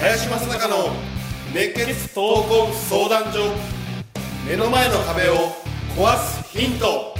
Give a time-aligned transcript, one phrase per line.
[0.00, 0.90] 林正孝の
[1.52, 3.52] 熱血闘魂相談所
[4.48, 5.34] 目の前の壁を
[5.96, 7.14] 壊すヒント。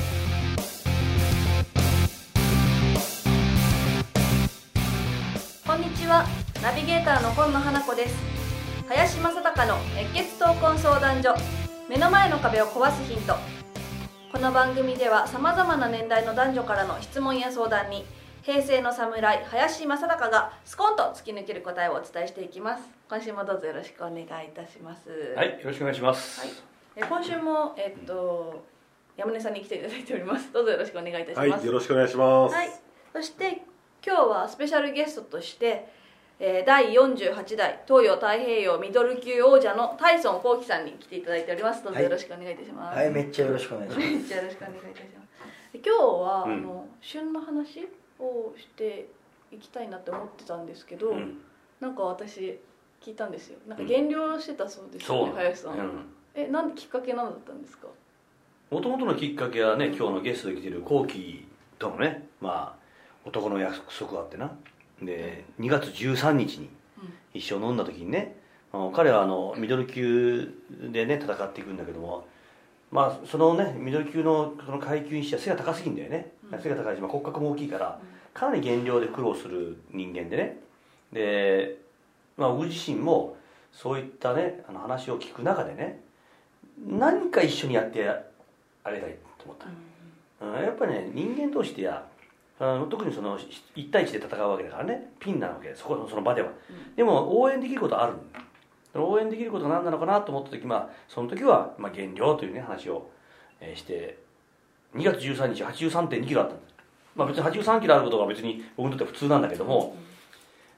[5.67, 6.25] こんにちは。
[6.63, 8.38] ナビゲーターの今野花子です。
[8.89, 11.35] 林正孝の熱血闘魂相談所。
[11.91, 13.35] 目の前の壁を壊すヒント。
[14.33, 18.07] この番組ではさまざまな年代の男女からの質問や相談に
[18.41, 22.83] 平成の侍林正孝がスコンと突き抜ける答えをお伝えしていきます。
[23.11, 25.35] 今週もどうぞよろしくお願いいたします。
[25.37, 26.41] はい、よろしくお願いします。
[26.41, 26.51] はい。
[26.97, 28.65] え今週もえっと
[29.19, 30.51] 山根さんに来ていただいております。
[30.51, 31.39] どうぞよろしくお願いいたします。
[31.41, 32.71] はいよろしくお願いします、はい、
[33.13, 33.61] そして
[34.03, 35.93] 今日はスペシャルゲストとして、
[36.41, 41.83] えー第48代東洋太平洋ミドル級王者のタイソン幸喜さんに来ていただいております。
[41.83, 42.05] どうぞはい。
[42.05, 45.73] よろしくお願いいたします、はい、めっちゃよろしくお願いしま めっちゃよろしくお願いいたします。
[45.73, 49.09] で今日は、うんあの旬の話をして
[49.53, 51.39] いきたいなって思ってたんですけど、うん、
[51.81, 52.59] なんか私
[53.01, 53.59] 聞いたんですよ。
[53.67, 56.07] なんか減量してたそうですよね、そう林さん、うん。
[56.35, 57.89] えなんできっかけなのだったんですか？
[58.71, 61.47] もともとのきっかけはね、今日のゲストで来てるコウキ
[61.79, 64.51] とのね、まあ男の約束があってな。
[65.03, 66.71] で、2月13日に
[67.35, 68.37] 一緒飲んだ時にね、
[68.73, 70.53] あの彼はあのミドル級
[70.93, 72.27] でね戦っていくんだけども、
[72.91, 76.33] まあそのねミドル級のその階級にしては背が高すぎんだよね。
[76.51, 78.01] うん背が高いし、まあ、骨格も大きいから、
[78.33, 80.59] かなり減量で苦労する人間でね。
[81.13, 81.77] で、
[82.37, 83.37] まあ僕自身も
[83.73, 86.01] そういったねあの話を聞く中でね。
[86.87, 92.07] 何か一緒にやってあげたいと思った、うんやっぱりね人間同士でや
[92.61, 95.13] あの特にその1対1で戦うわけだからね。
[95.21, 95.75] ピンなわけ。
[95.75, 96.49] そこのその場では、
[96.97, 98.15] でも応援できることある。
[98.95, 103.11] 応援できることが何なのかなと思った時まあその時は、まあ、減量というね話を、
[103.61, 104.19] えーして
[104.95, 106.75] 2月13日8 3 2キロあったんです
[107.15, 109.95] まあ別に83キロあることが別に僕にとっては普通なんだけども、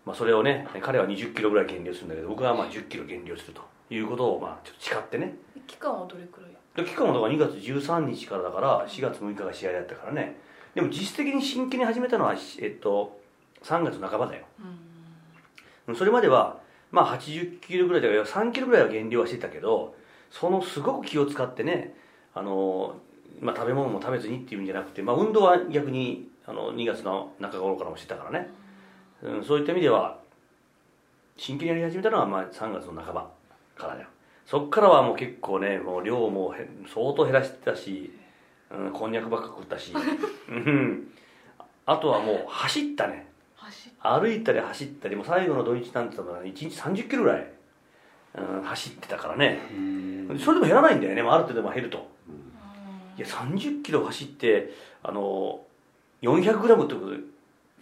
[0.04, 5.36] まあ、それをね彼は20キロぐらい減量するんだけど僕はまあ10キロ減量するということをまあちょっと誓ってね。
[5.68, 6.84] 期間はどれくらい？
[6.84, 10.36] で期間はだから2月13日からだから4月6日が試合だったからね
[10.74, 13.20] でも実質的に真剣に始めたのは、えっと、
[13.62, 14.44] 3月半ばだよ。
[15.86, 15.96] うん。
[15.96, 16.60] それまでは
[16.90, 19.94] まあ80キロぐらいだから3キロぐらいは減量はしてたけど
[20.30, 21.94] そのすごく気を使ってね
[22.34, 22.96] あの、
[23.40, 28.48] まあ、食べ物も食べずにっていうんじゃなくて、まあ、運動は逆にあの2月の中頃からもしてたからね、
[29.22, 30.18] うん、そういった意味では
[31.36, 33.30] 真剣にやり始めたのはまあ3月の半ば
[33.76, 34.08] からだよ。
[34.46, 38.12] そっからはもう結構ねもう量もへ相当減らしてたし、
[38.70, 39.92] うん、こんにゃくばっか食ったし、
[40.48, 41.08] うん、
[41.86, 43.26] あとはもう走ったね。
[44.00, 47.52] 歩いたり走ったりもう最後の土日なんて言ったら1日30キロぐらい、
[48.34, 49.60] うん、走ってたからね。
[50.42, 52.08] それでも減らないんだよね、まあ、ある程度まあ減ると。
[53.18, 55.60] いや30キロ走ってあの
[56.22, 57.12] 400グラムってこと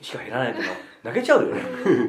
[0.02, 1.62] しか減らないっていうのは泣けちゃうよね。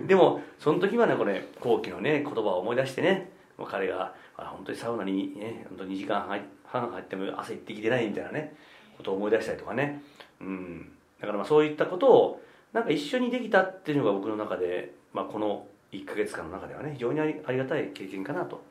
[0.08, 3.32] でもその時はねこれ後期のね言葉を思い出してね。
[3.58, 6.28] もう彼があ本当にサウナにね本当2時間
[6.72, 8.56] 半半入っても汗行ってきてないみたいなね
[8.98, 10.02] ことを思い出したりとかね。
[10.42, 10.92] うん。
[11.20, 12.42] だからまあそういったことを
[12.74, 18.64] なんか一緒にできたっていうのが僕の中で、まあ、この1ヶ月間の中ではね非常にありありがたい経験かなと、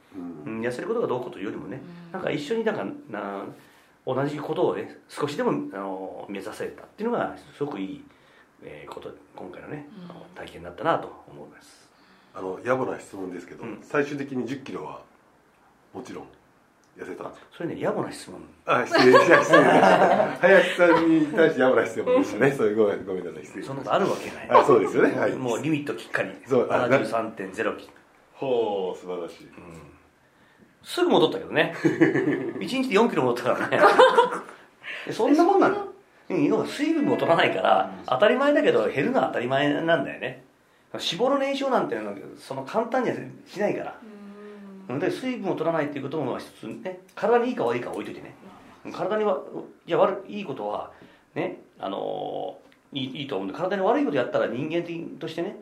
[0.46, 1.80] うん、痩せることがどうこうというよりもね
[2.12, 3.44] なんか一緒になんかな
[4.06, 8.04] 同じことをね少しでもあの目指せたっていうのがすごくいい、
[8.62, 11.88] えーこと今回のね、あの体験だったなと思います。
[12.34, 13.78] あの野暮な質問ですけど、うん。
[13.82, 15.02] 最終的に1 0キロは
[15.94, 16.24] もちろん
[16.98, 17.24] 痩せた。
[17.28, 18.40] んですかそれね野暮な質問。
[18.66, 20.36] あ失礼しました。
[20.40, 22.50] 林さんに対して野暮な質問でしたね。
[22.56, 24.48] それごめんごめんなさい失礼そんなことあるわけない。
[24.48, 25.18] たあそうですよね。
[25.18, 25.32] はい。
[25.32, 26.30] もうリミットきっかり。
[26.46, 27.74] そうあ73.0キロ
[28.34, 29.48] ほう素晴らしい、
[30.84, 31.74] すぐ戻ったけどね。
[31.82, 33.80] 1日で4キロ戻ったからね。
[35.06, 35.88] で そんなもんなの？
[36.30, 40.44] うん要は水分も取らないから当たり前だけど減るのは当たり前なんだよね。
[40.92, 43.16] 脂肪の燃焼なんていうのはその簡単には
[43.46, 43.94] しないから。
[44.02, 44.17] うん
[44.98, 48.34] で水分を取らないっていうことも一つね体にいいか悪いかは置いといてね。
[48.92, 49.42] 体には
[49.86, 50.92] いや悪いいことは
[51.34, 52.58] ねあの
[52.92, 55.56] いいいいと思うんで体に悪いことやったら人間的としてね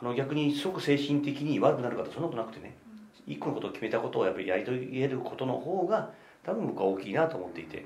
[0.00, 2.76] あの逆にすごく精神的に悪くなるかとそんなことなくてね。
[3.26, 6.10] 一個のことを決めたことをやっぱりやり遂げることの方が
[6.42, 7.84] 多分僕は大きいなと思っていて。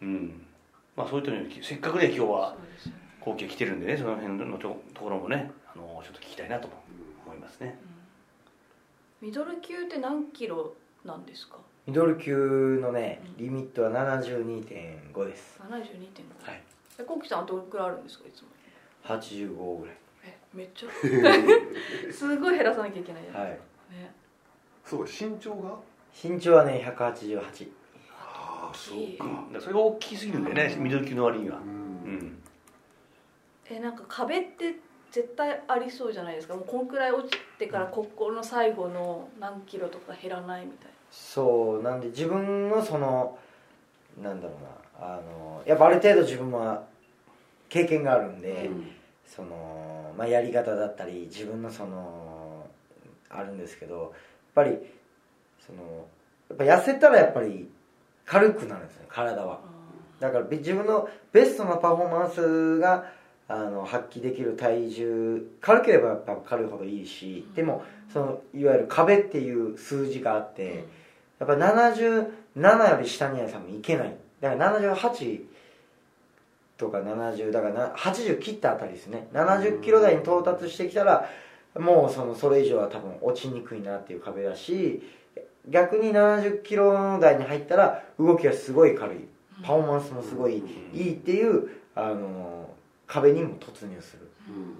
[0.00, 0.42] うん。
[0.96, 2.56] まあそういったようにせっかくね今日は
[3.20, 6.68] 後期が来てるんでねその辺のとところもねあのちょっと聞きたいなと
[7.24, 7.78] 思いますね
[9.22, 10.74] ミドル級って何キロ
[11.04, 11.56] なんですか？
[11.86, 15.60] ミドル級のねリミットは72.5です。
[15.62, 15.70] 72.5
[16.50, 16.62] はい。
[16.98, 18.48] えコウキさんはどれくらいあるんですかいつも
[19.04, 19.96] ？85ぐらい。
[20.24, 20.88] えめっちゃ。
[22.12, 23.50] すごい減らさなきゃいけないじゃないはい。
[23.92, 24.12] ね。
[24.84, 25.76] すごい身長が？
[26.12, 27.70] 身長はね188
[28.10, 29.24] ああそうか。
[29.24, 31.58] だからそれが大きすぎるんだよねミドル級の割には。
[31.58, 31.68] ううん
[32.18, 32.42] ん。
[33.70, 34.74] えなんか壁って
[35.12, 36.54] 絶対ありそうじゃないですか。
[36.54, 41.82] もうこんくらい落ちてからここの最後の何キロとか減らないみたいそう。
[41.82, 43.38] なんで自分のその
[44.20, 44.68] なんだろうな。
[45.06, 46.84] あのやっぱある程度自分は
[47.68, 48.70] 経験があるんで、
[49.26, 52.66] その、まあ、やり方だったり自分のその
[53.28, 54.10] あるんですけどやっ
[54.54, 54.78] ぱり
[55.66, 56.06] その
[56.50, 57.68] やっぱ痩せたらやっぱり
[58.24, 59.60] 軽くなるんですね体は。
[60.20, 63.06] だからべ自分のベストなパフォーマンスが
[63.52, 70.86] あの発揮できる体重軽ければやっぱ軽いほどいいしでもそのいわゆる壁っていう数字があって
[71.38, 74.14] やっぱ77より下には多分いけない。
[74.40, 75.40] だから78
[76.78, 79.28] とか70だからな80切ったあたりですね。
[79.34, 81.28] 70キロ台に到達してきたら
[81.78, 85.02] もうそのそれ以上は多分落ちにくいなっていう壁だし
[85.68, 89.18] 逆に70キロ台に入ったら動きがすごい軽い。
[89.62, 90.62] パフォーマンスもすごい
[90.94, 92.70] いいっていうあの
[93.12, 94.30] 壁にも突入する。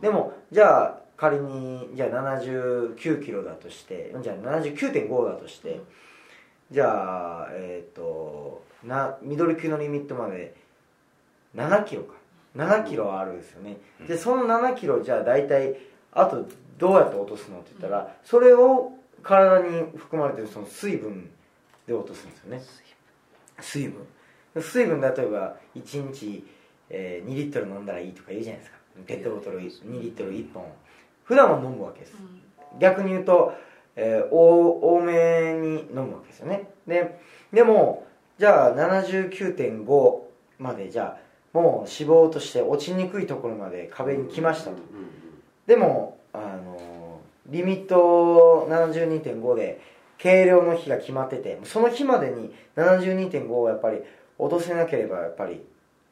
[0.00, 2.08] でもじゃあ仮にじゃあ
[2.38, 5.80] 79キロだとしてじゃあ79.5だとして
[6.70, 10.54] じゃあえっ、となミドル級のリミットまで
[11.54, 12.14] 7キロか。
[12.56, 13.76] 7キロあるんですよね。
[14.06, 15.76] でその7キロじゃあ大体
[16.12, 16.46] あと
[16.78, 18.92] どうやって落とすのって言ったらそれを
[19.22, 21.30] 体に含まれてるその水分
[21.86, 22.62] で落とすんですよね。
[23.60, 24.06] 水分。
[24.60, 25.00] 水分。
[25.00, 26.44] 例えば1日、
[26.92, 28.76] えー2リットル飲んだらいいとか言うじゃないですか。
[29.06, 29.64] ペットボトル2
[30.00, 30.64] リットル1本。
[31.24, 32.14] 普段は飲むわけです。
[32.78, 33.52] 逆に言うと、
[33.96, 36.68] えー多多めに飲むわけですよね。
[36.86, 37.18] で
[37.52, 38.06] でも
[38.38, 40.20] じゃあ79.5
[40.58, 44.76] までじゃあもう脂肪として落ちにくいところまで壁に来ましたと。
[45.66, 49.80] でもあのリミット72.5で
[50.18, 53.98] 計量の日が決まっててその日までに72.5をやっぱり
[54.38, 55.62] 落とせなければやっぱり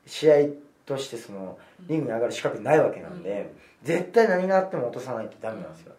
[0.06, 0.36] 試合
[0.86, 5.92] としてそのリングに上がる資格ないわけなんで、絶対何があっても落とさないとダメなんですよ。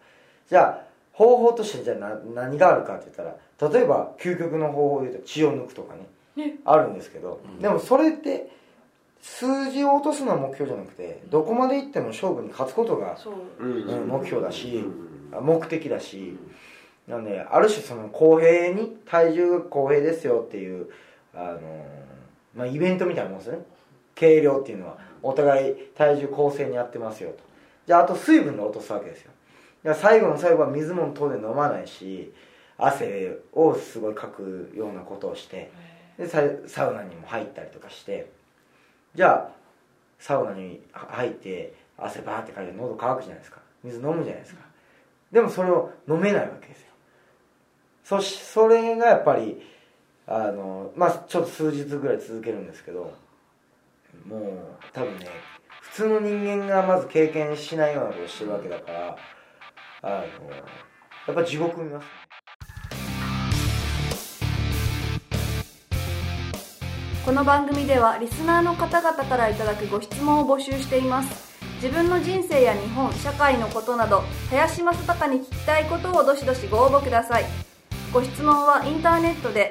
[0.48, 6.06] じゃあ方法としてじゃあな何があるかって言ったら例えば究極の方法で言うと血を抜くとかね。
[6.36, 6.56] ね。
[6.64, 8.50] あるんですけど、でもそれって
[9.20, 13.64] 数字を落とすのは目標じゃなくてどこまでいっても勝負に勝つことがそう。
[13.64, 14.84] うん目標だし
[15.40, 16.36] 目的だし。
[17.08, 20.88] なんである種その公平に体重が公平ですよっていう
[21.34, 21.84] あの、
[22.54, 23.64] まあ、イベントみたいなもんですよね
[24.14, 27.38] 計量っていうのはお互い体重公正にやってますよと。
[27.86, 29.30] じゃああと水分で落とすわけですよ。
[29.84, 32.32] だから最後の最後は水も当然飲まないし
[32.78, 35.70] 汗をすごいかくようなことをして
[36.18, 38.30] でササウナにも入ったりとかして。
[39.14, 39.52] じゃあ
[40.18, 43.60] サウナに入って汗バーってかいて喉乾くじゃないですか。
[43.84, 44.62] 水飲むじゃないですか。
[45.30, 46.86] でもそれを飲めないわけですよ。
[48.04, 49.60] そしそれがやっぱり
[50.26, 53.12] あのまあちょっと数日ぐらい続けるんですけど
[54.26, 55.26] もう多分ね
[55.80, 59.16] 普通の人間がまず経験しないようなことをしてるわけだから
[60.02, 60.24] あのや
[61.32, 62.06] っぱ地獄見ます
[67.24, 71.52] この番組ではリスナーの方々からいただくご質問を募集しています。
[71.76, 77.44] 自分の人生や日本社会のことなど林正孝に聞きたいことをどしどしご応募ください。
[78.12, 79.70] ご質問はインターネットで